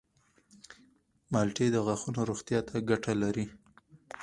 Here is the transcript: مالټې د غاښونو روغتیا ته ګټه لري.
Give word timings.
مالټې 1.31 1.67
د 1.71 1.77
غاښونو 1.85 2.21
روغتیا 2.29 2.59
ته 2.69 2.75
ګټه 2.89 3.13
لري. 3.23 3.45